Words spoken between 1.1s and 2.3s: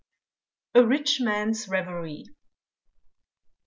MAN'S REVERIE.